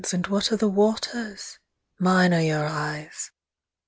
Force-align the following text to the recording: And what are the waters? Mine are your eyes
And 0.13 0.25
what 0.25 0.51
are 0.51 0.55
the 0.57 0.67
waters? 0.67 1.59
Mine 1.99 2.33
are 2.33 2.41
your 2.41 2.65
eyes 2.65 3.29